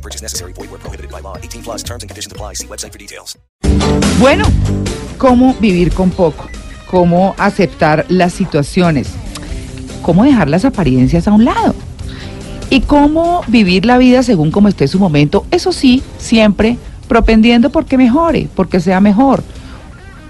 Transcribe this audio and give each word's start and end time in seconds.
No 0.00 0.02
purchase 0.02 0.22
necessary. 0.22 0.54
Void 0.54 0.70
where 0.70 0.80
prohibited 0.80 1.10
by 1.10 1.20
law. 1.20 1.36
18 1.36 1.62
plus 1.62 1.82
terms 1.82 2.02
and 2.02 2.08
conditions 2.08 2.32
apply. 2.32 2.54
See 2.54 2.66
website 2.66 2.92
for 2.92 2.98
details. 2.98 3.36
Bueno, 4.18 4.44
¿cómo 5.18 5.54
vivir 5.60 5.92
con 5.92 6.10
poco? 6.10 6.46
¿Cómo 6.90 7.34
aceptar 7.36 8.06
las 8.08 8.32
situaciones? 8.32 9.08
¿Cómo 10.00 10.24
dejar 10.24 10.48
las 10.48 10.64
apariencias 10.64 11.28
a 11.28 11.32
un 11.32 11.44
lado? 11.44 11.74
¿Y 12.70 12.80
cómo 12.82 13.42
vivir 13.48 13.84
la 13.84 13.98
vida 13.98 14.22
según 14.22 14.50
como 14.50 14.68
esté 14.68 14.88
su 14.88 14.98
momento? 14.98 15.44
Eso 15.50 15.70
sí, 15.70 16.02
siempre 16.18 16.78
propendiendo 17.06 17.70
porque 17.70 17.98
mejore, 17.98 18.48
porque 18.54 18.80
sea 18.80 19.00
mejor. 19.00 19.42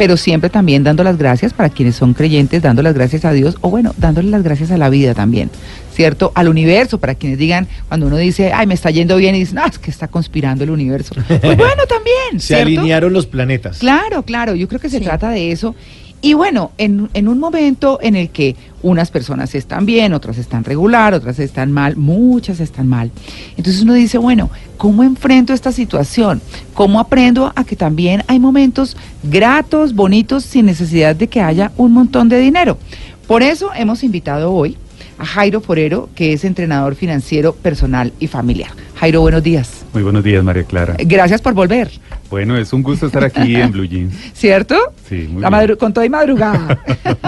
Pero 0.00 0.16
siempre 0.16 0.48
también 0.48 0.82
dando 0.82 1.04
las 1.04 1.18
gracias 1.18 1.52
para 1.52 1.68
quienes 1.68 1.94
son 1.94 2.14
creyentes, 2.14 2.62
dando 2.62 2.82
las 2.82 2.94
gracias 2.94 3.26
a 3.26 3.32
Dios, 3.32 3.58
o 3.60 3.68
bueno, 3.68 3.92
dándole 3.98 4.30
las 4.30 4.42
gracias 4.42 4.70
a 4.70 4.78
la 4.78 4.88
vida 4.88 5.12
también, 5.12 5.50
¿cierto? 5.92 6.32
Al 6.34 6.48
universo, 6.48 6.96
para 6.96 7.16
quienes 7.16 7.38
digan, 7.38 7.68
cuando 7.86 8.06
uno 8.06 8.16
dice, 8.16 8.50
ay, 8.50 8.66
me 8.66 8.72
está 8.72 8.90
yendo 8.90 9.18
bien, 9.18 9.34
y 9.34 9.40
dicen, 9.40 9.56
no, 9.56 9.66
es 9.66 9.78
que 9.78 9.90
está 9.90 10.08
conspirando 10.08 10.64
el 10.64 10.70
universo. 10.70 11.14
Pues 11.28 11.42
bueno, 11.42 11.82
también. 11.86 12.40
Se 12.40 12.56
alinearon 12.56 13.12
los 13.12 13.26
planetas. 13.26 13.80
Claro, 13.80 14.22
claro, 14.22 14.54
yo 14.54 14.68
creo 14.68 14.80
que 14.80 14.88
se 14.88 15.02
trata 15.02 15.28
de 15.28 15.52
eso. 15.52 15.74
Y 16.22 16.32
bueno, 16.32 16.72
en, 16.78 17.10
en 17.12 17.28
un 17.28 17.38
momento 17.38 17.98
en 18.00 18.16
el 18.16 18.30
que 18.30 18.56
unas 18.82 19.10
personas 19.10 19.54
están 19.54 19.84
bien, 19.84 20.14
otras 20.14 20.38
están 20.38 20.64
regular, 20.64 21.12
otras 21.12 21.38
están 21.38 21.72
mal, 21.72 21.96
muchas 21.96 22.60
están 22.60 22.88
mal. 22.88 23.10
Entonces 23.58 23.82
uno 23.82 23.92
dice, 23.92 24.16
bueno, 24.16 24.50
¿cómo 24.80 25.02
enfrento 25.04 25.52
esta 25.52 25.72
situación? 25.72 26.40
¿Cómo 26.72 27.00
aprendo 27.00 27.52
a 27.54 27.64
que 27.64 27.76
también 27.76 28.24
hay 28.28 28.38
momentos 28.38 28.96
gratos, 29.22 29.94
bonitos, 29.94 30.42
sin 30.42 30.64
necesidad 30.64 31.14
de 31.14 31.28
que 31.28 31.42
haya 31.42 31.70
un 31.76 31.92
montón 31.92 32.30
de 32.30 32.38
dinero? 32.38 32.78
Por 33.26 33.42
eso 33.42 33.68
hemos 33.74 34.02
invitado 34.02 34.50
hoy 34.50 34.78
a 35.18 35.26
Jairo 35.26 35.60
Forero, 35.60 36.08
que 36.14 36.32
es 36.32 36.46
entrenador 36.46 36.94
financiero 36.94 37.54
personal 37.54 38.14
y 38.18 38.26
familiar. 38.26 38.70
Jairo, 38.94 39.20
buenos 39.20 39.42
días. 39.42 39.84
Muy 39.92 40.02
buenos 40.02 40.24
días, 40.24 40.42
María 40.42 40.64
Clara. 40.64 40.96
Gracias 40.98 41.42
por 41.42 41.52
volver. 41.52 41.90
Bueno, 42.30 42.56
es 42.56 42.72
un 42.72 42.82
gusto 42.82 43.08
estar 43.08 43.22
aquí 43.22 43.56
en 43.56 43.72
Blue 43.72 43.84
Jeans. 43.84 44.14
¿Cierto? 44.32 44.78
Sí, 45.06 45.28
muy 45.30 45.42
La 45.42 45.50
bien. 45.50 45.76
con 45.76 45.92
toda 45.92 46.06
y 46.06 46.08
madrugada. 46.08 46.78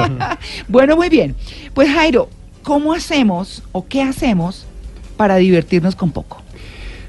bueno, 0.69 0.97
muy 0.97 1.11
bien. 1.11 1.34
Pues 1.75 1.91
Jairo, 1.91 2.31
¿cómo 2.62 2.94
hacemos 2.94 3.62
o 3.72 3.87
qué 3.87 4.00
hacemos 4.03 4.64
para 5.19 5.37
divertirnos 5.37 5.94
con 5.94 6.12
poco? 6.12 6.42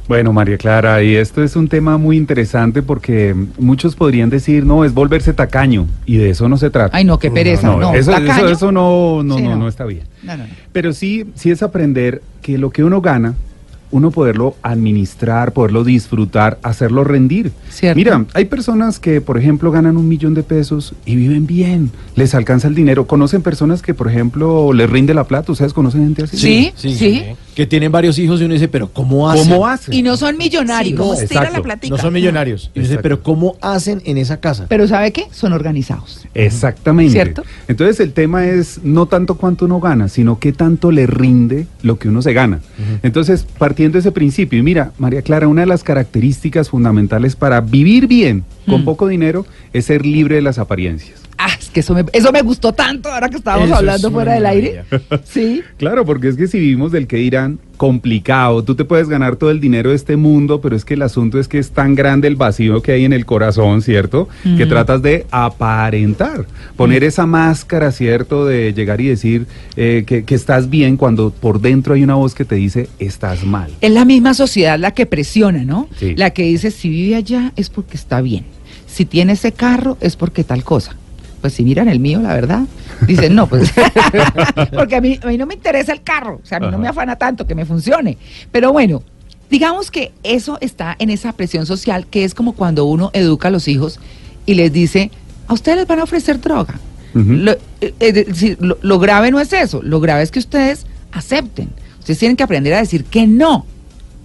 Bueno, 0.07 0.33
María 0.33 0.57
Clara, 0.57 1.01
y 1.01 1.15
esto 1.15 1.41
es 1.43 1.55
un 1.55 1.69
tema 1.69 1.97
muy 1.97 2.17
interesante 2.17 2.81
porque 2.81 3.33
muchos 3.57 3.95
podrían 3.95 4.29
decir, 4.29 4.65
no, 4.65 4.83
es 4.83 4.93
volverse 4.93 5.33
tacaño, 5.33 5.87
y 6.05 6.17
de 6.17 6.29
eso 6.29 6.49
no 6.49 6.57
se 6.57 6.69
trata. 6.69 6.95
Ay, 6.97 7.05
no, 7.05 7.19
qué 7.19 7.31
pereza. 7.31 7.67
No, 7.67 7.77
no, 7.79 7.93
eso, 7.93 8.11
tacaño. 8.11 8.45
eso, 8.45 8.49
eso 8.49 8.71
no, 8.71 9.23
no, 9.23 9.37
Sí, 9.37 9.43
no, 9.43 9.51
no. 9.51 9.55
no 9.57 9.67
está 9.67 9.85
bien. 9.85 10.03
No, 10.21 10.35
no, 10.35 10.43
no. 10.43 10.53
Pero 10.73 10.91
sí, 10.91 11.25
sí 11.35 11.51
es 11.51 11.63
aprender 11.63 12.21
que 12.41 12.57
lo 12.57 12.69
que 12.69 12.83
uno 12.83 12.99
gana, 12.99 13.35
uno 13.91 14.09
poderlo 14.09 14.55
administrar, 14.63 15.53
poderlo 15.53 15.83
disfrutar, 15.83 16.57
hacerlo 16.63 17.03
rendir. 17.03 17.51
Cierto. 17.69 17.95
Mira, 17.95 18.25
hay 18.33 18.45
personas 18.45 18.99
que, 18.99 19.21
por 19.21 19.37
ejemplo, 19.37 19.71
ganan 19.71 19.97
un 19.97 20.07
millón 20.07 20.33
de 20.33 20.41
pesos 20.41 20.95
y 21.05 21.15
viven 21.15 21.45
bien, 21.45 21.91
les 22.15 22.33
alcanza 22.33 22.67
el 22.67 22.73
dinero. 22.75 23.05
Conocen 23.05 23.43
personas 23.43 23.83
que, 23.83 23.93
por 23.93 24.09
ejemplo, 24.09 24.73
les 24.73 24.89
rinde 24.89 25.13
la 25.13 25.25
plata. 25.25 25.51
¿Ustedes 25.51 25.73
conocen 25.73 26.05
gente 26.05 26.23
así? 26.23 26.37
Sí, 26.37 26.73
sí. 26.75 27.23
Que 27.55 27.67
tienen 27.67 27.91
varios 27.91 28.17
hijos 28.17 28.41
y 28.41 28.45
uno 28.45 28.53
dice, 28.53 28.67
pero 28.67 28.89
¿cómo 28.91 29.29
hacen? 29.29 29.49
¿Cómo 29.49 29.67
hacen? 29.67 29.93
Y 29.93 30.01
no 30.01 30.17
son 30.17 30.37
millonarios. 30.37 30.99
¿cómo 30.99 31.13
estira 31.13 31.49
la 31.49 31.79
No 31.89 31.97
son 31.97 32.13
millonarios. 32.13 32.71
Y 32.73 32.79
uno 32.79 32.87
dice, 32.89 33.01
pero 33.01 33.21
¿cómo 33.21 33.55
hacen 33.61 34.01
en 34.05 34.17
esa 34.17 34.39
casa? 34.39 34.65
Pero 34.67 34.87
¿sabe 34.87 35.11
qué? 35.11 35.27
Son 35.31 35.53
organizados. 35.53 36.25
Exactamente. 36.33 37.11
¿Cierto? 37.13 37.43
Entonces 37.67 37.99
el 37.99 38.13
tema 38.13 38.45
es 38.47 38.79
no 38.83 39.05
tanto 39.05 39.35
cuánto 39.35 39.65
uno 39.65 39.79
gana, 39.79 40.07
sino 40.09 40.39
qué 40.39 40.51
tanto 40.51 40.91
le 40.91 41.05
rinde 41.07 41.67
lo 41.81 41.99
que 41.99 42.09
uno 42.09 42.21
se 42.21 42.33
gana. 42.33 42.59
Entonces, 43.03 43.45
partiendo 43.57 43.93
de 43.97 43.99
ese 43.99 44.11
principio, 44.11 44.59
y 44.59 44.63
mira, 44.63 44.91
María 44.97 45.21
Clara, 45.21 45.47
una 45.47 45.61
de 45.61 45.67
las 45.67 45.83
características 45.83 46.69
fundamentales 46.69 47.35
para 47.35 47.61
vivir 47.61 48.07
bien 48.07 48.43
con 48.67 48.81
Mm. 48.81 48.85
poco 48.85 49.07
dinero 49.07 49.45
es 49.73 49.85
ser 49.85 50.05
libre 50.05 50.35
de 50.35 50.41
las 50.41 50.57
apariencias. 50.57 51.22
Ah, 51.45 51.57
es 51.59 51.69
que 51.69 51.81
eso 51.81 51.93
me, 51.93 52.05
eso 52.13 52.31
me 52.31 52.41
gustó 52.41 52.71
tanto 52.71 53.11
ahora 53.11 53.27
que 53.27 53.35
estábamos 53.35 53.67
Eso 53.67 53.75
hablando 53.75 54.09
fuera 54.11 54.33
del 54.33 54.45
aire. 54.45 54.83
Sí. 55.25 55.61
Claro, 55.77 56.05
porque 56.05 56.29
es 56.29 56.37
que 56.37 56.47
si 56.47 56.59
vivimos 56.59 56.93
del 56.93 57.07
que 57.07 57.17
dirán 57.17 57.59
complicado, 57.75 58.63
tú 58.63 58.75
te 58.75 58.85
puedes 58.85 59.09
ganar 59.09 59.35
todo 59.35 59.51
el 59.51 59.59
dinero 59.59 59.89
de 59.89 59.97
este 59.97 60.15
mundo, 60.15 60.61
pero 60.61 60.75
es 60.75 60.85
que 60.85 60.93
el 60.93 61.01
asunto 61.01 61.39
es 61.39 61.49
que 61.49 61.59
es 61.59 61.71
tan 61.71 61.95
grande 61.95 62.29
el 62.29 62.37
vacío 62.37 62.81
que 62.81 62.93
hay 62.93 63.03
en 63.03 63.11
el 63.11 63.25
corazón, 63.25 63.81
¿cierto? 63.81 64.29
Que 64.57 64.65
tratas 64.65 65.01
de 65.01 65.25
aparentar, 65.31 66.45
poner 66.77 67.03
esa 67.03 67.25
máscara, 67.25 67.91
¿cierto? 67.91 68.45
De 68.45 68.73
llegar 68.73 69.01
y 69.01 69.07
decir 69.07 69.47
eh, 69.75 70.05
que, 70.07 70.23
que 70.23 70.35
estás 70.35 70.69
bien 70.69 70.95
cuando 70.95 71.31
por 71.31 71.59
dentro 71.59 71.95
hay 71.95 72.03
una 72.03 72.15
voz 72.15 72.33
que 72.35 72.45
te 72.45 72.55
dice 72.55 72.87
estás 72.99 73.43
mal. 73.43 73.71
Es 73.81 73.91
la 73.91 74.05
misma 74.05 74.33
sociedad 74.33 74.79
la 74.79 74.91
que 74.91 75.05
presiona, 75.05 75.65
¿no? 75.65 75.89
Sí. 75.97 76.15
La 76.15 76.29
que 76.29 76.43
dice, 76.43 76.71
si 76.71 76.87
vive 76.87 77.15
allá 77.15 77.51
es 77.57 77.69
porque 77.69 77.97
está 77.97 78.21
bien. 78.21 78.45
Si 78.87 79.03
tiene 79.03 79.33
ese 79.33 79.51
carro 79.51 79.97
es 79.99 80.15
porque 80.15 80.45
tal 80.45 80.63
cosa. 80.63 80.95
Pues 81.43 81.55
si 81.55 81.63
miran 81.63 81.89
el 81.89 81.99
mío, 81.99 82.21
la 82.21 82.33
verdad, 82.33 82.61
dicen, 83.05 83.35
no, 83.35 83.47
pues, 83.47 83.69
porque 84.73 84.95
a 84.95 85.01
mí, 85.01 85.19
a 85.21 85.27
mí 85.27 85.37
no 85.37 85.45
me 85.45 85.55
interesa 85.55 85.91
el 85.91 86.01
carro, 86.01 86.39
o 86.41 86.45
sea, 86.45 86.57
a 86.59 86.61
mí 86.61 86.67
no 86.71 86.77
me 86.77 86.87
afana 86.87 87.17
tanto 87.17 87.45
que 87.45 87.53
me 87.53 87.65
funcione. 87.65 88.17
Pero 88.49 88.71
bueno, 88.71 89.03
digamos 89.49 89.91
que 89.91 90.13
eso 90.23 90.57
está 90.61 90.95
en 90.99 91.09
esa 91.09 91.33
presión 91.33 91.65
social, 91.65 92.07
que 92.07 92.23
es 92.23 92.33
como 92.33 92.53
cuando 92.53 92.85
uno 92.85 93.09
educa 93.13 93.49
a 93.49 93.51
los 93.51 93.67
hijos 93.67 93.99
y 94.45 94.53
les 94.53 94.71
dice, 94.71 95.11
a 95.47 95.53
ustedes 95.53 95.79
les 95.79 95.87
van 95.87 95.99
a 95.99 96.03
ofrecer 96.03 96.39
droga. 96.39 96.75
Lo, 97.43 97.51
eh, 97.81 97.93
es 97.99 98.13
decir, 98.13 98.57
lo- 98.61 98.77
lo 98.81 98.97
grave 98.99 99.29
no 99.29 99.41
es 99.41 99.51
eso, 99.51 99.81
lo 99.83 99.99
grave 99.99 100.23
es 100.23 100.31
que 100.31 100.39
ustedes 100.39 100.85
acepten. 101.11 101.69
Ustedes 101.99 102.19
tienen 102.19 102.37
que 102.37 102.43
aprender 102.43 102.73
a 102.73 102.77
decir 102.77 103.03
que 103.03 103.27
no, 103.27 103.65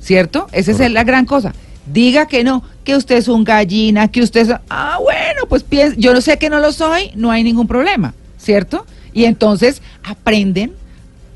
¿cierto? 0.00 0.46
Esa 0.52 0.70
es 0.70 0.78
la 0.92 1.02
gran 1.02 1.24
cosa. 1.26 1.52
Diga 1.92 2.26
que 2.26 2.44
no, 2.44 2.62
que 2.84 2.96
usted 2.96 3.16
es 3.16 3.28
un 3.28 3.44
gallina, 3.44 4.08
que 4.08 4.22
usted 4.22 4.50
es... 4.50 4.56
Ah, 4.68 4.98
bueno, 5.02 5.42
pues 5.48 5.62
piensa, 5.62 5.96
yo 5.98 6.12
no 6.12 6.20
sé 6.20 6.38
que 6.38 6.50
no 6.50 6.58
lo 6.58 6.72
soy, 6.72 7.10
no 7.14 7.30
hay 7.30 7.44
ningún 7.44 7.66
problema, 7.66 8.14
¿cierto? 8.38 8.86
Y 9.12 9.24
entonces 9.24 9.82
aprenden 10.02 10.72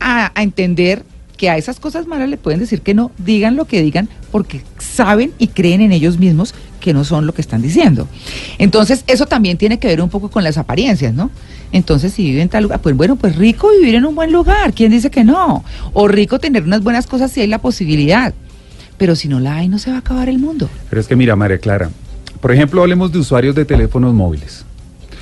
a, 0.00 0.32
entender 0.40 1.04
que 1.36 1.50
a 1.50 1.56
esas 1.56 1.80
cosas 1.80 2.06
malas 2.06 2.28
le 2.28 2.36
pueden 2.36 2.60
decir 2.60 2.82
que 2.82 2.94
no, 2.94 3.10
digan 3.18 3.56
lo 3.56 3.64
que 3.64 3.82
digan, 3.82 4.08
porque 4.30 4.62
saben 4.78 5.32
y 5.38 5.48
creen 5.48 5.80
en 5.80 5.92
ellos 5.92 6.18
mismos 6.18 6.54
que 6.80 6.92
no 6.92 7.04
son 7.04 7.26
lo 7.26 7.34
que 7.34 7.40
están 7.40 7.62
diciendo. 7.62 8.08
Entonces, 8.58 9.04
eso 9.06 9.26
también 9.26 9.58
tiene 9.58 9.78
que 9.78 9.88
ver 9.88 10.00
un 10.00 10.10
poco 10.10 10.30
con 10.30 10.44
las 10.44 10.58
apariencias, 10.58 11.14
¿no? 11.14 11.30
Entonces, 11.72 12.12
si 12.12 12.24
vive 12.24 12.42
en 12.42 12.48
tal 12.48 12.64
lugar, 12.64 12.80
pues 12.80 12.96
bueno, 12.96 13.16
pues 13.16 13.36
rico 13.36 13.70
vivir 13.70 13.94
en 13.94 14.04
un 14.04 14.14
buen 14.14 14.30
lugar, 14.30 14.74
¿quién 14.74 14.90
dice 14.90 15.10
que 15.10 15.24
no? 15.24 15.64
O 15.94 16.06
rico 16.06 16.38
tener 16.38 16.62
unas 16.62 16.82
buenas 16.82 17.06
cosas 17.06 17.32
si 17.32 17.40
hay 17.40 17.46
la 17.46 17.58
posibilidad. 17.58 18.34
Pero 18.98 19.16
si 19.16 19.28
no 19.28 19.40
la 19.40 19.56
hay, 19.56 19.68
no 19.68 19.78
se 19.78 19.90
va 19.90 19.96
a 19.96 20.00
acabar 20.00 20.28
el 20.28 20.38
mundo. 20.38 20.68
Pero 20.90 21.00
es 21.00 21.08
que 21.08 21.16
mira, 21.16 21.34
María 21.36 21.58
Clara, 21.58 21.90
por 22.40 22.52
ejemplo, 22.52 22.82
hablemos 22.82 23.12
de 23.12 23.18
usuarios 23.18 23.54
de 23.54 23.64
teléfonos 23.64 24.14
móviles. 24.14 24.64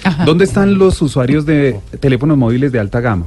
Ajá. 0.02 0.24
¿Dónde 0.24 0.44
están 0.44 0.78
los 0.78 1.00
usuarios 1.02 1.44
de 1.44 1.78
teléfonos 2.00 2.38
móviles 2.38 2.72
de 2.72 2.78
alta 2.78 3.00
gama? 3.00 3.26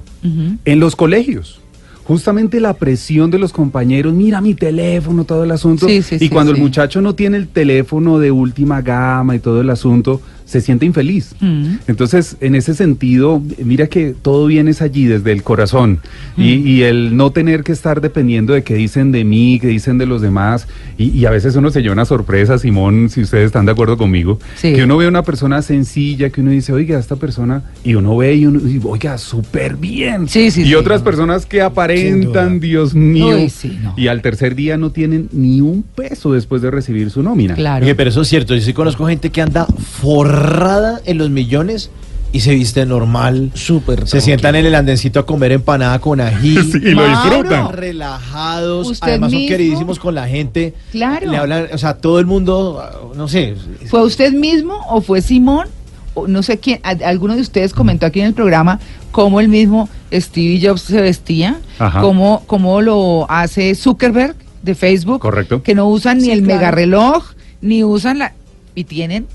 En 0.65 0.79
los 0.79 0.95
colegios. 0.95 1.59
Justamente 2.03 2.59
la 2.59 2.73
presión 2.73 3.31
de 3.31 3.39
los 3.39 3.53
compañeros, 3.53 4.13
mira 4.13 4.41
mi 4.41 4.55
teléfono, 4.55 5.23
todo 5.23 5.43
el 5.45 5.51
asunto. 5.51 5.87
Sí, 5.87 6.01
sí, 6.01 6.15
y 6.15 6.19
sí, 6.19 6.29
cuando 6.29 6.51
el 6.51 6.57
muchacho 6.59 7.01
no 7.01 7.15
tiene 7.15 7.37
el 7.37 7.47
teléfono 7.47 8.19
de 8.19 8.31
última 8.31 8.81
gama 8.81 9.35
y 9.35 9.39
todo 9.39 9.61
el 9.61 9.69
asunto, 9.69 10.21
se 10.45 10.61
siente 10.61 10.85
infeliz. 10.85 11.35
Mm. 11.39 11.75
Entonces, 11.87 12.37
en 12.41 12.55
ese 12.55 12.73
sentido, 12.73 13.41
mira 13.63 13.87
que 13.87 14.13
todo 14.21 14.45
viene 14.47 14.71
es 14.71 14.81
allí 14.81 15.05
desde 15.05 15.31
el 15.31 15.43
corazón 15.43 15.99
y, 16.37 16.57
Mm. 16.57 16.67
y 16.67 16.81
el 16.83 17.17
no 17.17 17.31
tener 17.31 17.63
que 17.63 17.71
estar 17.71 18.01
dependiendo 18.01 18.53
de 18.53 18.63
qué 18.63 18.75
dicen 18.75 19.11
de 19.11 19.23
mí, 19.23 19.59
qué 19.61 19.67
dicen 19.67 19.97
de 19.97 20.05
los 20.05 20.21
demás. 20.21 20.67
Y, 20.97 21.09
y 21.09 21.25
a 21.25 21.29
veces 21.31 21.55
uno 21.55 21.69
se 21.71 21.81
lleva 21.81 21.93
una 21.93 22.05
sorpresa, 22.05 22.57
Simón, 22.57 23.09
si 23.09 23.21
ustedes 23.21 23.45
están 23.47 23.65
de 23.65 23.71
acuerdo 23.71 23.97
conmigo, 23.97 24.39
Sí. 24.55 24.73
que 24.73 24.83
uno 24.83 24.97
ve 24.97 25.05
a 25.05 25.09
una 25.09 25.23
persona 25.23 25.61
sencilla, 25.61 26.29
que 26.29 26.41
uno 26.41 26.51
dice, 26.51 26.73
oiga, 26.73 26.99
esta 26.99 27.15
persona, 27.15 27.63
y 27.83 27.95
uno 27.95 28.15
ve 28.17 28.35
y 28.35 28.45
uno 28.45 28.59
dice, 28.59 28.79
oiga, 28.87 29.17
súper 29.17 29.75
bien. 29.77 30.27
Sí, 30.27 30.51
sí, 30.51 30.61
y 30.61 30.65
sí. 30.65 30.75
otras 30.75 31.01
personas 31.01 31.45
que 31.45 31.61
aparentan. 31.61 32.59
Dios 32.59 32.93
mío, 32.95 33.35
Uy, 33.37 33.49
sí, 33.49 33.77
no. 33.81 33.93
y 33.97 34.07
al 34.07 34.21
tercer 34.21 34.55
día 34.55 34.77
no 34.77 34.91
tienen 34.91 35.29
ni 35.31 35.61
un 35.61 35.83
peso 35.83 36.33
después 36.33 36.61
de 36.61 36.71
recibir 36.71 37.09
su 37.09 37.21
nómina. 37.23 37.55
Claro. 37.55 37.83
Oye, 37.85 37.95
pero 37.95 38.09
eso 38.09 38.21
es 38.21 38.27
cierto. 38.27 38.55
Yo 38.55 38.61
sí 38.61 38.73
conozco 38.73 39.05
gente 39.07 39.29
que 39.29 39.41
anda 39.41 39.65
forrada 39.65 40.32
en 41.05 41.17
los 41.17 41.29
millones 41.29 41.89
y 42.31 42.39
se 42.39 42.53
viste 42.55 42.85
normal. 42.85 43.51
Súper. 43.53 44.07
Se 44.07 44.19
sientan 44.21 44.55
en 44.55 44.65
el 44.65 44.73
andencito 44.75 45.19
a 45.19 45.25
comer 45.25 45.51
empanada 45.51 45.99
con 45.99 46.19
ají. 46.19 46.57
Sí, 46.71 46.79
y 46.83 46.91
lo 46.91 47.07
disfrutan. 47.07 47.71
Relajados, 47.73 48.87
¿Usted 48.89 49.07
además 49.09 49.31
son 49.31 49.45
queridísimos 49.47 49.99
con 49.99 50.15
la 50.15 50.27
gente. 50.27 50.73
Claro. 50.91 51.29
Le 51.29 51.37
hablan, 51.37 51.67
o 51.71 51.77
sea, 51.77 51.95
todo 51.97 52.19
el 52.19 52.25
mundo, 52.25 53.11
no 53.15 53.27
sé. 53.27 53.55
¿Fue 53.87 54.03
usted 54.03 54.33
mismo 54.33 54.79
o 54.89 55.01
fue 55.01 55.21
Simón? 55.21 55.67
O 56.15 56.27
no 56.27 56.43
sé 56.43 56.57
quién, 56.59 56.79
a- 56.83 56.89
alguno 57.07 57.35
de 57.35 57.41
ustedes 57.41 57.73
comentó 57.73 58.05
aquí 58.05 58.19
en 58.21 58.27
el 58.27 58.33
programa 58.33 58.79
cómo 59.11 59.39
el 59.39 59.47
mismo 59.47 59.89
Steve 60.11 60.59
Jobs 60.67 60.81
se 60.81 61.01
vestía, 61.01 61.59
Ajá. 61.79 62.01
cómo, 62.01 62.43
cómo 62.47 62.81
lo 62.81 63.25
hace 63.29 63.73
Zuckerberg 63.75 64.35
de 64.63 64.73
Facebook, 64.75 65.19
Correcto. 65.19 65.61
que 65.63 65.75
no 65.75 65.87
usan 65.87 66.17
ni 66.17 66.25
Sí, 66.25 66.31
el 66.31 66.43
claro. 66.43 66.55
mega 66.59 66.71
reloj, 66.71 67.23
ni 67.61 67.83
usan 67.83 68.19
la... 68.19 68.33
y 68.75 68.83
tienen 68.85 69.27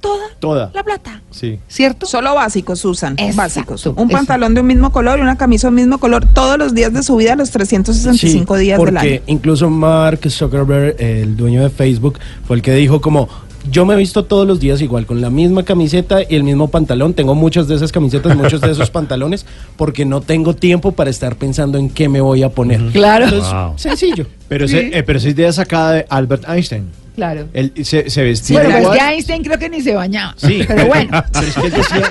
toda 0.00 0.24
Toda. 0.38 0.70
la 0.74 0.82
plata, 0.84 1.20
Sí. 1.30 1.58
¿cierto? 1.68 2.06
Solo 2.06 2.34
básicos 2.34 2.84
usan, 2.84 3.14
Exacto, 3.14 3.36
básicos. 3.36 3.86
Un 3.86 4.08
pantalón 4.08 4.54
de 4.54 4.60
un 4.60 4.66
mismo 4.66 4.90
color 4.92 5.18
y 5.18 5.22
una 5.22 5.36
camisa 5.36 5.66
de 5.66 5.70
un 5.70 5.74
mismo 5.76 5.98
color 5.98 6.24
todos 6.32 6.58
los 6.58 6.74
días 6.74 6.92
de 6.92 7.02
su 7.02 7.16
vida, 7.16 7.34
los 7.36 7.50
365 7.50 8.56
días 8.56 8.78
porque 8.78 8.92
del 8.92 9.12
año. 9.14 9.22
incluso 9.26 9.68
Mark 9.70 10.20
Zuckerberg, 10.30 10.96
el 10.98 11.36
dueño 11.36 11.62
de 11.62 11.70
Facebook, 11.70 12.18
fue 12.46 12.56
el 12.56 12.62
que 12.62 12.72
dijo 12.74 13.00
como 13.00 13.28
yo 13.70 13.84
me 13.86 13.94
he 13.94 13.96
visto 13.96 14.24
todos 14.24 14.46
los 14.46 14.60
días 14.60 14.80
igual 14.82 15.06
con 15.06 15.20
la 15.20 15.30
misma 15.30 15.62
camiseta 15.64 16.20
y 16.22 16.34
el 16.36 16.44
mismo 16.44 16.68
pantalón. 16.68 17.14
Tengo 17.14 17.34
muchas 17.34 17.68
de 17.68 17.74
esas 17.76 17.92
camisetas, 17.92 18.36
muchos 18.36 18.60
de 18.60 18.70
esos 18.70 18.90
pantalones, 18.92 19.46
porque 19.76 20.04
no 20.04 20.20
tengo 20.20 20.54
tiempo 20.54 20.92
para 20.92 21.10
estar 21.10 21.36
pensando 21.36 21.78
en 21.78 21.88
qué 21.90 22.08
me 22.08 22.20
voy 22.20 22.42
a 22.42 22.48
poner. 22.50 22.80
Claro. 22.92 23.24
Entonces, 23.26 23.52
Wow. 23.52 23.72
sencillo. 23.78 24.26
Pero, 24.48 24.66
Sí. 24.68 24.76
ese, 24.78 24.98
eh, 24.98 25.02
pero 25.02 25.18
esa 25.18 25.28
idea 25.28 25.52
sacada 25.52 25.92
de 25.92 26.06
Albert 26.08 26.44
Einstein. 26.48 26.88
Claro. 27.16 27.48
Él 27.52 27.72
se, 27.82 28.08
se 28.10 28.22
vestía 28.22 28.58
Bueno, 28.60 28.70
pues 28.74 28.82
igual. 28.84 28.96
ya 28.98 29.12
Einstein 29.12 29.42
creo 29.42 29.58
que 29.58 29.68
ni 29.68 29.80
se 29.80 29.92
bañaba. 29.92 30.34
Sí. 30.36 30.60
Pero 30.68 30.86
bueno. 30.86 31.10
Pero 31.32 31.46
es 31.48 31.54
que 31.56 31.66
él 31.66 31.72
decía 31.72 32.10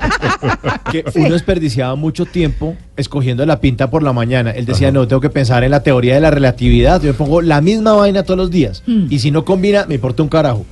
que 0.91 1.03
Sí. 1.13 1.19
uno 1.19 1.29
desperdiciaba 1.33 1.95
mucho 1.95 2.25
tiempo 2.25 2.75
escogiendo 2.97 3.45
la 3.45 3.61
pinta 3.61 3.89
por 3.89 4.03
la 4.03 4.11
mañana. 4.11 4.51
Él 4.51 4.65
decía, 4.65 4.91
no, 4.91 5.07
tengo 5.07 5.21
que 5.21 5.29
pensar 5.29 5.63
en 5.63 5.71
la 5.71 5.81
teoría 5.81 6.15
de 6.15 6.19
la 6.19 6.29
relatividad. 6.29 7.01
Yo 7.01 7.07
me 7.07 7.13
pongo 7.13 7.41
la 7.41 7.61
misma 7.61 7.93
vaina 7.93 8.23
todos 8.23 8.37
los 8.37 8.51
días. 8.51 8.83
Mm. 8.85 9.05
Y 9.09 9.19
si 9.19 9.31
no 9.31 9.45
combina, 9.45 9.85
me 9.87 9.95
importa 9.95 10.23
un 10.23 10.29
carajo. 10.29 10.65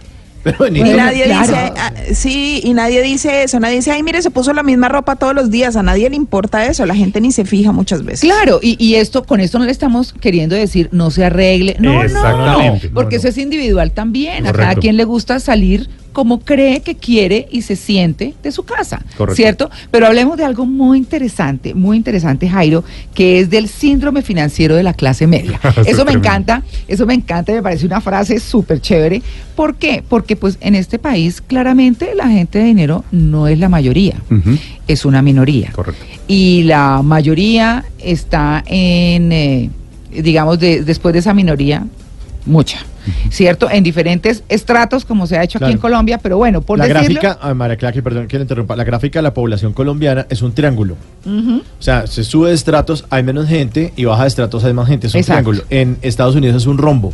Pero 0.46 0.70
ni 0.70 0.80
Y 0.80 0.84
nadie 0.94 1.24
claro. 1.24 1.42
dice, 1.48 1.74
ah, 1.76 1.92
sí, 2.14 2.62
y 2.64 2.74
nadie 2.76 3.02
dice 3.02 3.42
eso, 3.44 3.60
nadie 3.60 3.78
dice, 3.78 3.92
ay, 3.92 4.04
mire, 4.04 4.22
se 4.22 4.30
puso 4.30 4.54
la 4.54 4.62
misma 4.62 4.90
ropa 4.90 5.16
todos 5.16 5.34
los 5.34 5.50
días, 5.50 5.76
a 5.76 5.82
nadie 5.82 6.08
le 6.08 6.16
importa 6.16 6.66
eso, 6.68 6.86
la 6.86 6.94
gente 6.96 7.20
ni 7.20 7.32
se 7.32 7.46
fija 7.46 7.72
muchas 7.72 8.06
veces. 8.06 8.22
Claro, 8.22 8.60
y, 8.62 8.78
y 8.78 8.96
esto 8.96 9.24
con 9.24 9.40
esto 9.40 9.58
no 9.58 9.66
le 9.66 9.72
estamos 9.72 10.14
queriendo 10.14 10.56
decir 10.56 10.90
no 10.92 11.10
se 11.10 11.26
arregle, 11.26 11.76
no, 11.80 12.04
Exactamente. 12.04 12.88
no, 12.90 12.94
porque 12.94 13.16
No, 13.16 13.20
eso 13.20 13.28
es 13.30 13.38
individual 13.40 13.92
también. 13.92 14.46
A 14.46 14.54
cada 14.54 14.76
quien 14.76 14.98
le 14.98 15.04
gusta 15.04 15.40
salir 15.40 15.90
como 16.16 16.40
cree 16.40 16.80
que 16.80 16.96
quiere 16.96 17.46
y 17.52 17.62
se 17.64 17.76
siente 17.76 18.36
de 18.42 18.50
su 18.54 18.64
casa, 18.64 19.02
Correcto. 19.18 19.36
¿cierto? 19.36 19.70
Pero 19.92 20.08
hablemos 20.08 20.38
de 20.38 20.46
algo 20.46 20.66
muy 20.66 20.98
interesante, 20.98 21.74
muy 21.74 21.98
interesante, 21.98 22.48
Jairo, 22.48 22.86
que 23.14 23.42
es 23.42 23.50
del 23.50 23.68
síndrome 23.68 24.22
financiero 24.22 24.78
de 24.78 24.84
la 24.84 24.94
clase 24.94 25.28
media. 25.28 25.60
Eso 25.62 25.82
es 25.82 25.88
Eso 25.90 26.06
me 26.06 26.12
tremendo. 26.14 26.18
encanta, 26.30 26.64
eso 26.88 27.06
me 27.06 27.14
encanta, 27.16 27.52
me 27.52 27.62
parece 27.62 27.86
una 27.86 28.00
frase 28.00 28.40
súper 28.40 28.80
chévere. 28.80 29.22
¿Por 29.58 29.76
qué? 29.76 30.06
Porque 30.08 30.38
pues 30.38 30.58
en 30.62 30.76
este 30.76 31.00
país 31.00 31.42
claramente 31.42 32.16
la 32.16 32.30
gente 32.30 32.60
de 32.60 32.64
dinero 32.66 33.04
no 33.12 33.50
es 33.50 33.60
la 33.60 33.68
mayoría, 33.68 34.16
es 34.88 35.04
una 35.04 35.22
minoría 35.22 35.72
Correcto. 35.74 36.02
y 36.30 36.64
la 36.64 37.02
mayoría 37.04 37.84
está 38.00 38.64
en, 38.68 39.34
eh, 39.34 39.70
digamos, 40.12 40.60
de- 40.60 40.82
después 40.82 41.12
de 41.12 41.20
esa 41.20 41.34
minoría, 41.34 41.86
mucha, 42.46 42.80
¿cierto? 43.30 43.70
En 43.70 43.84
diferentes 43.84 44.44
estratos, 44.50 45.06
como 45.06 45.28
se 45.28 45.38
ha 45.38 45.44
hecho 45.44 45.58
aquí 45.60 45.72
en 45.72 45.78
Colombia, 45.78 46.20
pero 46.22 46.38
bueno, 46.38 46.62
por 46.62 46.78
la 46.78 46.88
decirlo... 46.88 47.20
gráfica, 47.22 47.40
ah, 47.42 47.54
María 47.54 47.76
Clara, 47.76 48.02
perdón 48.02 48.28
que 48.28 48.38
le 48.38 48.44
interrumpa, 48.44 48.76
la 48.76 48.84
gráfica 48.84 49.20
de 49.20 49.24
la 49.24 49.34
población 49.34 49.74
colombiana 49.74 50.28
es 50.30 50.42
un 50.42 50.54
triángulo. 50.54 50.96
O 51.26 51.62
sea, 51.82 52.08
se 52.08 52.24
sube 52.24 52.50
de 52.50 52.56
estratos, 52.56 53.06
hay 53.10 53.24
menos 53.24 53.48
gente, 53.48 53.94
y 53.96 54.06
baja 54.06 54.24
de 54.24 54.28
estratos, 54.28 54.64
hay 54.64 54.74
más 54.74 54.88
gente. 54.88 55.08
Es 55.08 55.14
un 55.14 55.20
Exacto. 55.22 55.52
triángulo. 55.52 55.68
En 55.70 55.98
Estados 56.02 56.36
Unidos 56.36 56.56
es 56.58 56.66
un 56.68 56.78
rombo. 56.78 57.14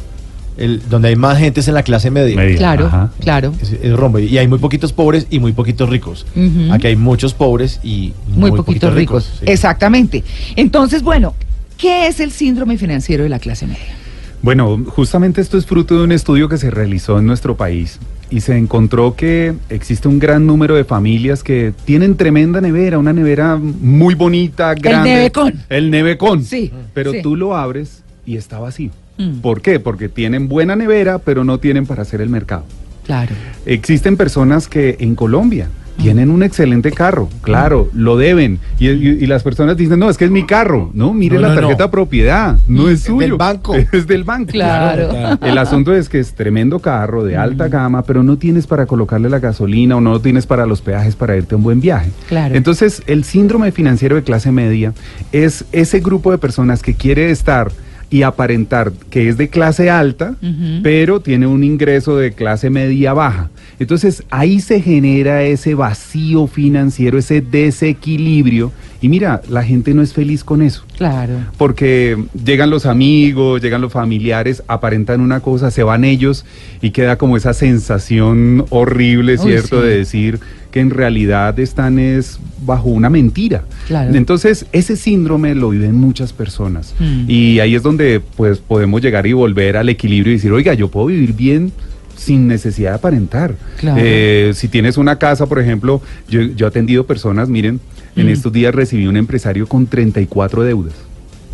El, 0.57 0.81
donde 0.89 1.07
hay 1.07 1.16
más 1.16 1.39
gente 1.39 1.62
es 1.62 1.68
en 1.69 1.74
la 1.75 1.81
clase 1.81 2.12
media. 2.12 2.36
Media. 2.36 2.57
Claro, 2.57 2.88
Ajá. 2.88 3.10
claro. 3.22 3.54
Es, 3.62 3.72
es 3.72 3.94
rombo. 3.95 4.19
Y 4.19 4.38
hay 4.38 4.48
muy 4.50 4.60
poquitos 4.60 4.92
pobres 4.92 5.25
y 5.30 5.39
muy 5.39 5.54
poquitos 5.54 5.89
ricos. 5.89 6.25
Aquí 6.72 6.88
hay 6.88 6.98
muchos 6.98 7.33
pobres 7.33 7.80
y 7.83 8.13
Muy, 8.28 8.51
poquitos 8.51 8.94
ricos. 8.94 9.31
sí. 9.39 9.45
Exactamente. 9.48 10.24
Entonces, 10.57 11.04
bueno, 11.04 11.36
¿qué 11.78 12.07
es 12.07 12.19
el 12.19 12.31
síndrome 12.31 12.78
financiero 12.78 13.24
de 13.24 13.30
la 13.30 13.39
clase 13.39 13.66
media? 13.66 13.95
Bueno, 14.41 14.83
justamente 14.88 15.39
esto 15.39 15.57
es 15.57 15.65
fruto 15.65 15.97
de 15.97 16.03
un 16.03 16.11
estudio 16.11 16.49
que 16.49 16.57
se 16.57 16.71
realizó 16.71 17.19
en 17.19 17.27
nuestro 17.27 17.55
país 17.55 17.99
y 18.31 18.41
se 18.41 18.57
encontró 18.57 19.15
que 19.15 19.53
existe 19.69 20.07
un 20.07 20.17
gran 20.17 20.47
número 20.47 20.75
de 20.75 20.83
familias 20.83 21.43
que 21.43 21.73
tienen 21.85 22.15
tremenda 22.15 22.59
nevera, 22.59 22.97
una 22.97 23.13
nevera 23.13 23.57
muy 23.57 24.15
bonita, 24.15 24.73
grande. 24.73 25.09
nevecón. 25.11 25.53
El 25.69 25.91
nevecón. 25.91 26.43
Sí, 26.43 26.71
Pero 26.93 27.11
sí. 27.11 27.21
tú 27.21 27.35
lo 27.35 27.55
abres 27.55 28.03
y 28.25 28.38
está 28.38 28.57
vacío. 28.57 28.89
Mm. 29.17 29.41
¿Por 29.41 29.61
qué? 29.61 29.79
Porque 29.79 30.09
tienen 30.09 30.47
buena 30.47 30.75
nevera, 30.75 31.19
pero 31.19 31.44
no 31.44 31.59
tienen 31.59 31.85
para 31.85 32.01
hacer 32.01 32.21
el 32.21 32.29
mercado. 32.29 32.63
Claro. 33.05 33.35
Existen 33.65 34.17
personas 34.17 34.67
que 34.67 34.97
en 35.01 35.15
Colombia 35.15 35.67
tienen 36.01 36.31
un 36.31 36.42
excelente 36.42 36.92
carro, 36.92 37.30
claro, 37.42 37.89
lo 37.94 38.18
deben. 38.18 38.59
Y, 38.80 38.89
y- 38.89 39.18
y 39.24 39.27
las 39.27 39.44
personas 39.44 39.77
dicen, 39.77 40.00
no, 40.00 40.09
es 40.09 40.18
que 40.18 40.25
es 40.25 40.31
mi 40.31 40.45
carro. 40.45 40.89
No, 40.94 41.13
mire 41.13 41.36
No, 41.36 41.42
la 41.42 41.48
no, 41.50 41.56
no. 41.56 41.62
tarjeta 41.62 41.92
propiedad, 41.92 42.59
no 42.68 42.89
es 42.89 43.01
Es 43.01 43.03
suyo. 43.06 43.19
del 43.19 43.33
banco. 43.36 43.75
Es 43.92 44.07
del 44.07 44.24
banco. 44.24 44.51
Claro. 44.51 45.38
El 45.42 45.57
asunto 45.57 45.94
es 45.94 46.09
que 46.09 46.19
es 46.19 46.33
tremendo 46.33 46.80
carro 46.80 47.24
de 47.24 47.38
alta 47.38 47.68
gama, 47.68 48.01
pero 48.03 48.24
no 48.24 48.38
tienes 48.38 48.65
para 48.68 48.86
colocarle 48.88 49.30
la 49.30 49.39
gasolina 49.39 49.95
o 49.98 50.01
no 50.01 50.19
tienes 50.19 50.48
para 50.48 50.65
los 50.65 50.81
peajes 50.81 51.15
para 51.15 51.38
irte 51.38 51.53
a 51.56 51.57
un 51.57 51.63
buen 51.63 51.80
viaje. 51.81 52.09
Claro. 52.27 52.56
Entonces, 52.56 53.04
el 53.06 53.24
síndrome 53.24 53.71
financiero 53.71 54.15
de 54.15 54.24
clase 54.24 54.51
media 54.51 54.94
es 55.31 55.65
ese 55.71 56.00
grupo 56.00 56.31
de 56.31 56.38
personas 56.39 56.81
que 56.81 56.95
quiere 56.95 57.30
estar 57.31 57.71
y 58.11 58.23
aparentar 58.23 58.91
que 59.09 59.29
es 59.29 59.37
de 59.37 59.47
clase 59.47 59.89
alta, 59.89 60.35
pero 60.83 61.21
tiene 61.21 61.47
un 61.47 61.63
ingreso 61.63 62.17
de 62.17 62.33
clase 62.33 62.69
media 62.69 63.13
baja. 63.13 63.49
Entonces 63.79 64.23
ahí 64.29 64.59
se 64.59 64.81
genera 64.81 65.43
ese 65.43 65.73
vacío 65.73 66.45
financiero, 66.45 67.17
ese 67.17 67.39
desequilibrio. 67.39 68.73
Y 69.01 69.09
mira, 69.09 69.42
la 69.50 69.63
gente 69.63 69.95
no 69.95 70.03
es 70.03 70.13
feliz 70.13 70.44
con 70.44 70.62
eso. 70.62 70.83
Claro. 70.95 71.33
Porque 71.57 72.24
llegan 72.45 72.69
los 72.69 72.86
amigos, 72.86 73.59
llegan 73.59 73.81
los 73.81 73.92
familiares, 73.92 74.62
aparentan 74.68 75.21
una 75.21 75.39
cosa, 75.39 75.71
se 75.71 75.81
van 75.81 76.03
ellos 76.03 76.45
y 76.83 76.92
queda 76.92 77.18
como 77.18 77.36
esa 77.36 77.53
sensación 77.53 78.65
horrible, 78.69 79.33
Uy, 79.33 79.39
¿cierto? 79.39 79.81
sí. 79.81 79.88
De 79.88 79.98
decir 79.98 80.39
que 80.69 80.80
en 80.80 80.92
realidad 80.92 81.59
están 81.59 81.98
es 81.98 82.39
bajo 82.63 82.89
una 82.89 83.09
mentira. 83.09 83.63
Claro. 83.88 84.13
Entonces, 84.13 84.68
ese 84.71 84.95
síndrome 84.95 85.56
lo 85.56 85.71
viven 85.71 85.95
muchas 85.95 86.31
personas. 86.31 86.94
Mm. 87.00 87.25
Y 87.27 87.59
ahí 87.59 87.74
es 87.74 87.81
donde 87.81 88.21
pues 88.38 88.59
podemos 88.59 89.01
llegar 89.01 89.25
y 89.25 89.33
volver 89.33 89.77
al 89.77 89.89
equilibrio 89.89 90.31
y 90.31 90.36
decir, 90.36 90.51
oiga, 90.51 90.75
yo 90.75 90.89
puedo 90.89 91.07
vivir 91.07 91.33
bien 91.33 91.71
sin 92.15 92.47
necesidad 92.47 92.92
de 92.92 92.95
aparentar. 92.97 93.56
Claro. 93.80 94.00
Eh, 94.01 94.51
si 94.54 94.68
tienes 94.68 94.97
una 94.97 95.18
casa, 95.18 95.47
por 95.47 95.59
ejemplo, 95.59 96.01
yo, 96.30 96.42
yo 96.42 96.68
he 96.68 96.69
atendido 96.69 97.06
personas, 97.07 97.49
miren, 97.49 97.80
en 98.15 98.27
Mm. 98.27 98.30
estos 98.30 98.51
días 98.53 98.73
recibí 98.75 99.07
un 99.07 99.18
empresario 99.18 99.68
con 99.68 99.87
34 99.87 100.63
deudas. 100.63 100.94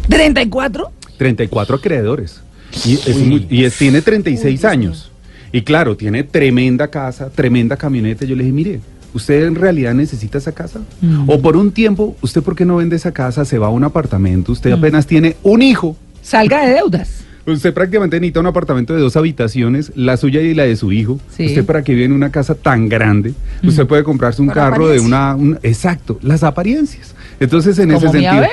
¿34? 0.07 0.89
34 1.17 1.75
acreedores. 1.77 2.41
Y, 2.85 2.93
es 2.93 3.17
muy- 3.17 3.47
y 3.49 3.63
es- 3.63 3.77
tiene 3.77 4.01
36 4.01 4.63
años. 4.65 5.11
Y 5.51 5.61
claro, 5.61 5.95
tiene 5.95 6.23
tremenda 6.23 6.89
casa, 6.89 7.29
tremenda 7.29 7.77
camioneta. 7.77 8.25
Yo 8.25 8.35
le 8.35 8.43
dije, 8.43 8.53
mire, 8.53 8.79
¿usted 9.13 9.45
en 9.45 9.55
realidad 9.55 9.93
necesita 9.93 10.37
esa 10.37 10.51
casa? 10.51 10.81
Mm. 11.01 11.29
O 11.29 11.41
por 11.41 11.55
un 11.55 11.71
tiempo, 11.71 12.15
¿usted 12.21 12.41
por 12.41 12.55
qué 12.55 12.65
no 12.65 12.77
vende 12.77 12.95
esa 12.97 13.11
casa? 13.13 13.45
Se 13.45 13.57
va 13.57 13.67
a 13.67 13.69
un 13.71 13.83
apartamento, 13.83 14.51
usted 14.51 14.71
Mm. 14.71 14.79
apenas 14.79 15.07
tiene 15.07 15.37
un 15.43 15.61
hijo. 15.61 15.95
Salga 16.21 16.65
de 16.65 16.73
deudas. 16.73 17.21
Usted 17.47 17.73
prácticamente 17.73 18.19
necesita 18.19 18.41
un 18.41 18.47
apartamento 18.47 18.93
de 18.93 18.99
dos 18.99 19.15
habitaciones, 19.15 19.91
la 19.95 20.17
suya 20.17 20.41
y 20.41 20.53
la 20.53 20.63
de 20.63 20.75
su 20.75 20.91
hijo. 20.91 21.19
Sí. 21.35 21.45
Usted 21.45 21.65
para 21.65 21.81
que 21.81 21.93
vive 21.93 22.05
en 22.05 22.11
una 22.11 22.29
casa 22.29 22.55
tan 22.55 22.89
grande, 22.89 23.33
usted 23.63 23.87
puede 23.87 24.03
comprarse 24.03 24.41
un 24.41 24.49
Por 24.49 24.55
carro 24.55 24.89
de 24.89 24.99
una, 24.99 25.33
un- 25.35 25.57
exacto, 25.63 26.19
las 26.21 26.43
apariencias. 26.43 27.15
Entonces 27.39 27.79
en 27.79 27.91
ese 27.91 28.09
sentido, 28.09 28.31
Aveo. 28.31 28.49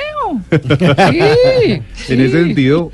Sí. 2.06 2.12
en 2.12 2.20
ese 2.20 2.28
sí. 2.28 2.44
sentido, 2.44 2.90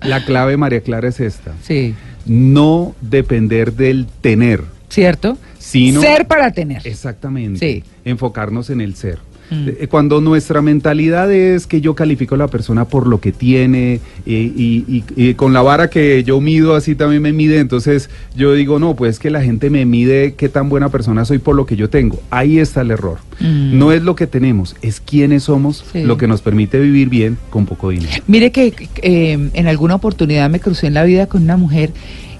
la 0.00 0.24
clave 0.24 0.56
María 0.56 0.80
Clara 0.80 1.08
es 1.08 1.18
esta: 1.20 1.52
Sí. 1.62 1.94
no 2.24 2.94
depender 3.00 3.72
del 3.72 4.06
tener, 4.20 4.62
¿Cierto? 4.88 5.36
sino 5.58 6.00
Ser 6.00 6.26
para 6.28 6.52
tener. 6.52 6.82
exactamente 6.86 7.58
Sí. 7.58 7.84
enfocarnos 8.04 8.70
en 8.70 8.80
el 8.80 8.94
ser. 8.94 9.18
Mm. 9.50 9.68
Eh, 9.68 9.86
Cuando 9.88 10.20
nuestra 10.20 10.60
mentalidad 10.62 11.32
es 11.32 11.66
que 11.66 11.80
yo 11.80 11.94
califico 11.94 12.34
a 12.34 12.38
la 12.38 12.48
persona 12.48 12.84
por 12.86 13.06
lo 13.06 13.20
que 13.20 13.32
tiene 13.32 14.00
y, 14.24 14.34
y- 14.34 14.84
y- 14.88 15.04
y 15.16 15.34
con 15.34 15.52
la 15.52 15.62
vara 15.62 15.88
que 15.90 16.24
yo 16.24 16.40
mido 16.40 16.74
así 16.74 16.94
también 16.94 17.22
me 17.22 17.32
mide, 17.32 17.58
entonces 17.60 18.10
yo 18.34 18.52
digo, 18.54 18.78
no, 18.78 18.96
pues 18.96 19.18
que 19.18 19.30
la 19.30 19.42
gente 19.42 19.70
me 19.70 19.84
mide 19.86 20.34
qué 20.34 20.48
tan 20.48 20.68
buena 20.68 20.88
persona 20.88 21.24
soy 21.24 21.38
por 21.38 21.54
lo 21.54 21.64
que 21.66 21.76
yo 21.76 21.88
tengo. 21.90 22.20
Ahí 22.30 22.58
está 22.58 22.80
el 22.80 22.90
error. 22.90 23.18
Mm. 23.40 23.78
No 23.78 23.92
es 23.92 24.02
lo 24.02 24.16
que 24.16 24.26
tenemos, 24.26 24.74
es 24.82 25.00
quiénes 25.00 25.44
somos, 25.44 25.84
Sí. 25.92 26.02
lo 26.02 26.16
que 26.16 26.26
nos 26.26 26.42
permite 26.42 26.80
vivir 26.80 27.08
bien 27.08 27.38
con 27.50 27.66
poco 27.66 27.90
dinero. 27.90 28.22
Mire 28.26 28.50
que 28.50 28.74
eh, 29.02 29.50
en 29.52 29.66
alguna 29.68 29.94
oportunidad 29.94 30.50
me 30.50 30.60
crucé 30.60 30.86
en 30.88 30.94
la 30.94 31.04
vida 31.04 31.26
con 31.26 31.42
una 31.42 31.56
mujer 31.56 31.90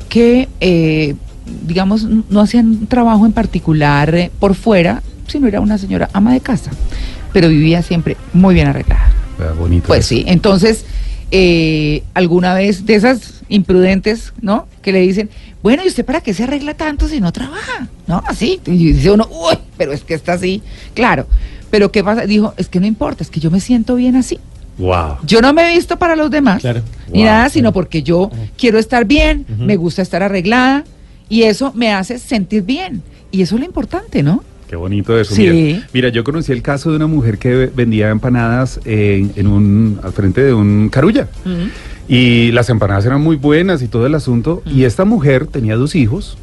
que, 0.08 0.48
eh, 0.60 1.14
digamos, 1.66 2.04
no 2.30 2.40
hacían 2.40 2.68
un 2.68 2.86
trabajo 2.86 3.26
en 3.26 3.32
particular 3.32 4.14
eh, 4.14 4.30
por 4.40 4.54
fuera, 4.54 5.02
sino 5.26 5.46
era 5.46 5.60
una 5.60 5.78
señora 5.78 6.08
ama 6.12 6.32
de 6.32 6.40
casa, 6.40 6.70
pero 7.32 7.48
vivía 7.48 7.82
siempre 7.82 8.16
muy 8.32 8.54
bien 8.54 8.68
arreglada. 8.68 9.10
Ah, 9.38 9.52
bonito. 9.58 9.86
Pues 9.86 10.00
eso. 10.00 10.08
sí, 10.10 10.24
entonces, 10.26 10.84
eh, 11.30 12.02
alguna 12.14 12.54
vez 12.54 12.86
de 12.86 12.94
esas 12.94 13.42
imprudentes, 13.48 14.32
¿no? 14.40 14.66
Que 14.82 14.92
le 14.92 15.00
dicen, 15.00 15.28
bueno, 15.62 15.82
¿y 15.84 15.88
usted 15.88 16.04
para 16.04 16.20
qué 16.20 16.32
se 16.34 16.44
arregla 16.44 16.74
tanto 16.74 17.08
si 17.08 17.20
no 17.20 17.32
trabaja? 17.32 17.88
¿No? 18.06 18.22
Así. 18.26 18.60
Y 18.66 18.92
dice 18.92 19.10
uno, 19.10 19.28
uy, 19.30 19.56
pero 19.76 19.92
es 19.92 20.02
que 20.04 20.14
está 20.14 20.34
así. 20.34 20.62
Claro. 20.94 21.26
Pero 21.70 21.90
¿qué 21.90 22.04
pasa? 22.04 22.26
Dijo, 22.26 22.54
es 22.56 22.68
que 22.68 22.78
no 22.80 22.86
importa, 22.86 23.22
es 23.24 23.30
que 23.30 23.40
yo 23.40 23.50
me 23.50 23.60
siento 23.60 23.96
bien 23.96 24.14
así. 24.16 24.38
Wow. 24.78 25.16
Yo 25.24 25.40
no 25.40 25.52
me 25.52 25.68
he 25.70 25.74
visto 25.74 25.96
para 25.98 26.14
los 26.16 26.30
demás, 26.30 26.60
Claro. 26.60 26.82
ni 27.12 27.20
Wow, 27.20 27.24
nada, 27.26 27.48
sino 27.48 27.72
porque 27.72 28.02
yo 28.02 28.30
quiero 28.56 28.78
estar 28.78 29.04
bien, 29.06 29.44
me 29.58 29.76
gusta 29.76 30.02
estar 30.02 30.22
arreglada, 30.22 30.84
y 31.28 31.42
eso 31.42 31.72
me 31.74 31.92
hace 31.92 32.18
sentir 32.18 32.62
bien. 32.62 33.02
Y 33.32 33.42
eso 33.42 33.56
es 33.56 33.60
lo 33.60 33.66
importante, 33.66 34.22
¿no? 34.22 34.44
Qué 34.68 34.76
bonito 34.76 35.18
eso. 35.18 35.34
Sí. 35.34 35.48
Mira, 35.48 35.86
mira, 35.92 36.08
yo 36.08 36.24
conocí 36.24 36.50
el 36.52 36.62
caso 36.62 36.90
de 36.90 36.96
una 36.96 37.06
mujer 37.06 37.38
que 37.38 37.70
vendía 37.74 38.10
empanadas 38.10 38.80
en, 38.84 39.32
en 39.36 39.46
un, 39.46 40.00
al 40.02 40.12
frente 40.12 40.42
de 40.42 40.52
un 40.54 40.88
carulla. 40.88 41.28
Y 42.08 42.52
las 42.52 42.68
empanadas 42.70 43.04
eran 43.06 43.20
muy 43.20 43.36
buenas 43.36 43.82
y 43.82 43.88
todo 43.88 44.06
el 44.06 44.14
asunto. 44.14 44.62
Y 44.66 44.84
esta 44.84 45.04
mujer 45.04 45.46
tenía 45.46 45.76
dos 45.76 45.94
hijos, 45.94 46.36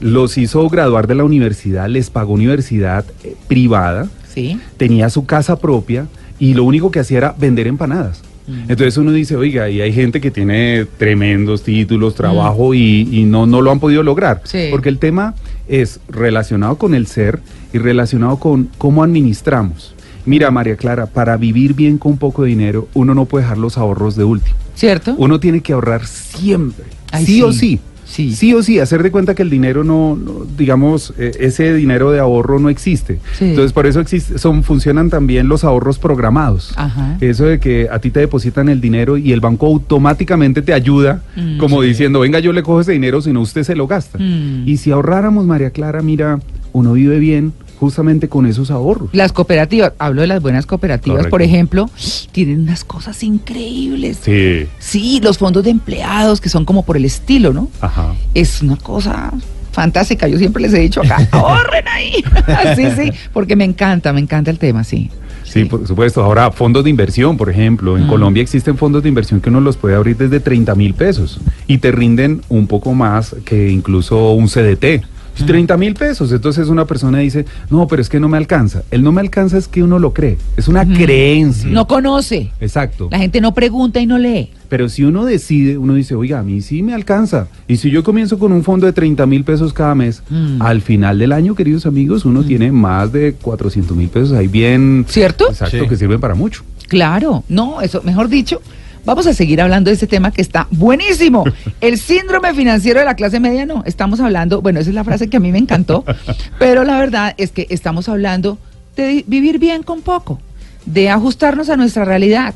los 0.00 0.36
hizo 0.38 0.68
graduar 0.68 1.06
de 1.06 1.14
la 1.14 1.24
universidad, 1.24 1.88
les 1.88 2.10
pagó 2.10 2.32
universidad 2.34 3.04
eh, 3.24 3.36
privada, 3.48 4.08
Sí. 4.32 4.58
tenía 4.78 5.10
su 5.10 5.26
casa 5.26 5.56
propia 5.58 6.06
y 6.38 6.54
lo 6.54 6.64
único 6.64 6.90
que 6.90 7.00
hacía 7.00 7.18
era 7.18 7.34
vender 7.38 7.66
empanadas. 7.66 8.22
Entonces 8.46 8.96
uno 8.96 9.12
dice, 9.12 9.36
oiga, 9.36 9.70
y 9.70 9.80
hay 9.80 9.92
gente 9.92 10.20
que 10.20 10.30
tiene 10.30 10.86
tremendos 10.98 11.62
títulos, 11.62 12.14
trabajo 12.14 12.74
y, 12.74 13.08
y 13.10 13.24
no, 13.24 13.46
no 13.46 13.60
lo 13.60 13.70
han 13.70 13.80
podido 13.80 14.02
lograr. 14.02 14.42
Sí. 14.44 14.68
Porque 14.70 14.88
el 14.88 14.98
tema 14.98 15.34
es 15.68 16.00
relacionado 16.08 16.76
con 16.76 16.94
el 16.94 17.06
ser 17.06 17.40
y 17.72 17.78
relacionado 17.78 18.36
con 18.36 18.68
cómo 18.78 19.02
administramos. 19.02 19.94
Mira, 20.24 20.50
María 20.50 20.76
Clara, 20.76 21.06
para 21.06 21.36
vivir 21.36 21.74
bien 21.74 21.98
con 21.98 22.16
poco 22.16 22.44
dinero, 22.44 22.88
uno 22.94 23.14
no 23.14 23.24
puede 23.24 23.44
dejar 23.44 23.58
los 23.58 23.76
ahorros 23.76 24.14
de 24.14 24.24
último. 24.24 24.56
¿Cierto? 24.74 25.14
Uno 25.18 25.40
tiene 25.40 25.60
que 25.60 25.72
ahorrar 25.72 26.06
siempre. 26.06 26.84
Ay, 27.10 27.26
sí, 27.26 27.42
o 27.42 27.52
sí. 27.52 27.80
Sí. 28.12 28.32
Sí. 28.32 28.54
O 28.54 28.62
sí, 28.62 28.78
hacer 28.78 29.02
de 29.02 29.10
cuenta 29.10 29.34
que 29.34 29.42
el 29.42 29.50
dinero 29.50 29.84
no, 29.84 30.16
no, 30.16 30.46
digamos, 30.56 31.12
eh, 31.18 31.32
ese 31.40 31.74
dinero 31.74 32.10
de 32.10 32.20
ahorro 32.20 32.58
no 32.58 32.68
existe. 32.68 33.18
Sí. 33.38 33.46
Entonces, 33.46 33.72
por 33.72 33.86
eso 33.86 34.00
existe, 34.00 34.38
son, 34.38 34.62
funcionan 34.62 35.10
también 35.10 35.48
los 35.48 35.64
ahorros 35.64 35.98
programados. 35.98 36.72
Ajá. 36.76 37.16
Eso 37.20 37.44
de 37.44 37.58
que 37.58 37.88
a 37.90 37.98
ti 37.98 38.10
te 38.10 38.20
depositan 38.20 38.68
el 38.68 38.80
dinero 38.80 39.16
y 39.16 39.32
el 39.32 39.40
banco 39.40 39.66
automáticamente 39.66 40.62
te 40.62 40.72
ayuda, 40.72 41.22
Mm, 41.36 41.58
como 41.58 41.82
diciendo, 41.82 42.20
venga, 42.20 42.38
yo 42.38 42.52
le 42.52 42.62
cojo 42.62 42.80
ese 42.80 42.92
dinero, 42.92 43.20
si 43.20 43.32
no 43.32 43.40
usted 43.40 43.62
se 43.62 43.74
lo 43.74 43.86
gasta. 43.86 44.18
Mm. 44.18 44.64
Y 44.66 44.76
si 44.76 44.90
ahorráramos, 44.90 45.46
María 45.46 45.70
Clara, 45.70 46.02
mira, 46.02 46.40
uno 46.72 46.92
vive 46.92 47.18
bien 47.18 47.52
justamente 47.82 48.28
con 48.28 48.46
esos 48.46 48.70
ahorros. 48.70 49.08
Las 49.12 49.32
cooperativas, 49.32 49.92
hablo 49.98 50.20
de 50.20 50.28
las 50.28 50.40
buenas 50.40 50.66
cooperativas, 50.66 51.16
Correcto. 51.18 51.30
por 51.30 51.42
ejemplo, 51.42 51.90
tienen 52.30 52.60
unas 52.60 52.84
cosas 52.84 53.20
increíbles. 53.24 54.18
Sí. 54.22 54.68
Sí, 54.78 55.20
los 55.20 55.38
fondos 55.38 55.64
de 55.64 55.70
empleados 55.70 56.40
que 56.40 56.48
son 56.48 56.64
como 56.64 56.84
por 56.84 56.96
el 56.96 57.04
estilo, 57.04 57.52
¿no? 57.52 57.68
Ajá. 57.80 58.14
Es 58.34 58.62
una 58.62 58.76
cosa 58.76 59.32
fantástica. 59.72 60.28
Yo 60.28 60.38
siempre 60.38 60.62
les 60.62 60.72
he 60.74 60.78
dicho 60.78 61.00
acá, 61.02 61.26
ahorren 61.32 61.88
ahí. 61.88 62.22
sí, 62.76 62.84
sí, 62.96 63.12
porque 63.32 63.56
me 63.56 63.64
encanta, 63.64 64.12
me 64.12 64.20
encanta 64.20 64.52
el 64.52 64.58
tema, 64.60 64.84
sí. 64.84 65.10
Sí, 65.42 65.64
por 65.64 65.84
supuesto. 65.86 66.22
Ahora, 66.22 66.52
fondos 66.52 66.84
de 66.84 66.90
inversión, 66.90 67.36
por 67.36 67.50
ejemplo. 67.50 67.98
En 67.98 68.04
Mm. 68.06 68.08
Colombia 68.08 68.42
existen 68.44 68.76
fondos 68.78 69.02
de 69.02 69.08
inversión 69.08 69.40
que 69.40 69.50
uno 69.50 69.60
los 69.60 69.76
puede 69.76 69.96
abrir 69.96 70.16
desde 70.16 70.38
30 70.38 70.74
mil 70.76 70.94
pesos 70.94 71.40
y 71.66 71.78
te 71.78 71.90
rinden 71.90 72.42
un 72.48 72.68
poco 72.68 72.94
más 72.94 73.34
que 73.44 73.70
incluso 73.70 74.32
un 74.34 74.46
CDT. 74.46 75.04
Mm. 75.40 75.46
30 75.46 75.76
mil 75.76 75.94
pesos. 75.94 76.30
Entonces 76.32 76.68
una 76.68 76.84
persona 76.84 77.18
dice, 77.18 77.44
no, 77.70 77.86
pero 77.86 78.02
es 78.02 78.08
que 78.08 78.20
no 78.20 78.28
me 78.28 78.36
alcanza. 78.36 78.82
El 78.90 79.02
no 79.02 79.12
me 79.12 79.20
alcanza 79.20 79.58
es 79.58 79.68
que 79.68 79.82
uno 79.82 79.98
lo 79.98 80.12
cree. 80.12 80.36
Es 80.56 80.68
una 80.68 80.86
creencia. 80.86 81.70
No 81.70 81.86
conoce. 81.86 82.50
Exacto. 82.60 83.08
La 83.10 83.18
gente 83.18 83.40
no 83.40 83.54
pregunta 83.54 84.00
y 84.00 84.06
no 84.06 84.18
lee. 84.18 84.50
Pero 84.68 84.88
si 84.88 85.04
uno 85.04 85.24
decide, 85.24 85.76
uno 85.76 85.94
dice, 85.94 86.14
oiga, 86.14 86.38
a 86.38 86.42
mí 86.42 86.60
sí 86.62 86.82
me 86.82 86.94
alcanza. 86.94 87.48
Y 87.68 87.76
si 87.76 87.90
yo 87.90 88.02
comienzo 88.02 88.38
con 88.38 88.52
un 88.52 88.62
fondo 88.64 88.86
de 88.86 88.92
30 88.92 89.26
mil 89.26 89.44
pesos 89.44 89.72
cada 89.72 89.94
mes, 89.94 90.22
Mm. 90.30 90.62
al 90.62 90.80
final 90.82 91.18
del 91.18 91.32
año, 91.32 91.54
queridos 91.54 91.84
amigos, 91.86 92.24
uno 92.24 92.42
tiene 92.44 92.72
más 92.72 93.12
de 93.12 93.34
400 93.40 93.96
mil 93.96 94.08
pesos 94.08 94.32
ahí 94.32 94.48
bien... 94.48 95.04
¿Cierto? 95.08 95.48
Exacto, 95.48 95.78
Sí. 95.82 95.88
que 95.88 95.96
sirven 95.96 96.20
para 96.20 96.34
mucho. 96.34 96.62
Claro, 96.88 97.42
no, 97.48 97.80
eso, 97.80 98.02
mejor 98.02 98.28
dicho, 98.28 98.60
vamos 99.04 99.26
a 99.26 99.34
seguir 99.34 99.60
hablando 99.60 99.90
de 99.90 99.94
este 99.94 100.06
tema 100.06 100.30
que 100.30 100.42
está 100.42 100.66
buenísimo. 100.70 101.44
El 101.80 101.98
síndrome 101.98 102.54
financiero 102.54 103.00
de 103.00 103.04
la 103.06 103.14
clase 103.14 103.40
media, 103.40 103.66
no, 103.66 103.82
estamos 103.86 104.20
hablando, 104.20 104.62
bueno, 104.62 104.80
esa 104.80 104.90
es 104.90 104.94
la 104.94 105.04
frase 105.04 105.28
que 105.28 105.36
a 105.36 105.40
mí 105.40 105.52
me 105.52 105.58
encantó, 105.58 106.04
pero 106.58 106.84
la 106.84 106.98
verdad 106.98 107.34
es 107.36 107.50
que 107.52 107.66
estamos 107.70 108.08
hablando 108.08 108.58
de 108.96 109.06
vi- 109.08 109.24
vivir 109.26 109.58
bien 109.58 109.82
con 109.82 110.02
poco, 110.02 110.40
de 110.86 111.08
ajustarnos 111.10 111.68
a 111.70 111.76
nuestra 111.76 112.04
realidad 112.04 112.54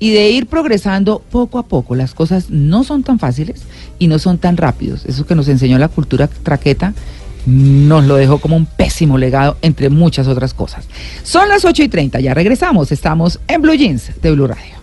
y 0.00 0.12
de 0.12 0.30
ir 0.30 0.46
progresando 0.46 1.20
poco 1.30 1.58
a 1.58 1.66
poco. 1.66 1.94
Las 1.94 2.14
cosas 2.14 2.50
no 2.50 2.84
son 2.84 3.02
tan 3.04 3.18
fáciles 3.18 3.62
y 3.98 4.08
no 4.08 4.18
son 4.18 4.38
tan 4.38 4.56
rápidos. 4.56 5.04
Eso 5.06 5.24
que 5.26 5.34
nos 5.34 5.48
enseñó 5.48 5.78
la 5.78 5.88
cultura 5.88 6.26
traqueta 6.26 6.92
nos 7.46 8.04
lo 8.04 8.16
dejó 8.16 8.38
como 8.38 8.56
un 8.56 8.64
pésimo 8.66 9.18
legado, 9.18 9.56
entre 9.62 9.90
muchas 9.90 10.26
otras 10.28 10.54
cosas. 10.54 10.86
Son 11.22 11.46
las 11.48 11.64
8 11.64 11.82
y 11.82 11.88
30, 11.88 12.20
ya 12.20 12.32
regresamos. 12.34 12.90
Estamos 12.90 13.38
en 13.48 13.60
Blue 13.62 13.74
Jeans 13.74 14.10
de 14.22 14.30
Blue 14.32 14.46
Radio. 14.46 14.73